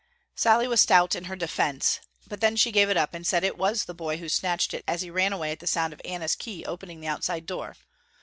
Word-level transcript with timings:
Sallie 0.33 0.67
was 0.67 0.81
stout 0.81 1.13
in 1.13 1.25
her 1.25 1.35
defence 1.35 1.99
but 2.25 2.41
then 2.41 2.55
she 2.55 2.71
gave 2.71 2.89
it 2.89 2.97
up 2.97 3.13
and 3.13 3.23
she 3.23 3.29
said 3.29 3.43
it 3.43 3.55
was 3.55 3.85
the 3.85 3.93
boy 3.93 4.17
who 4.17 4.29
snatched 4.29 4.73
it 4.73 4.83
as 4.87 5.03
he 5.03 5.11
ran 5.11 5.31
away 5.31 5.51
at 5.51 5.59
the 5.59 5.67
sound 5.67 5.93
of 5.93 6.01
Anna's 6.03 6.33
key 6.33 6.65
opening 6.65 7.01
the 7.01 7.07
outside 7.07 7.45
door. 7.45 7.75